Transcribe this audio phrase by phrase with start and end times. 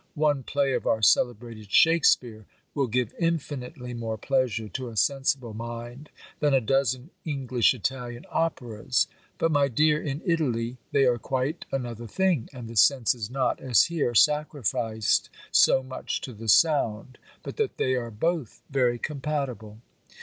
[0.15, 6.09] One play of our celebrated Shakespeare will give infinitely more pleasure to a sensible mind
[6.39, 9.05] than a dozen English Italian operas.
[9.37, 13.59] But, my dear, in Italy, they are quite another thing: and the sense is not,
[13.61, 19.81] as here, sacrificed so much to the sound, but that they are both very compatible."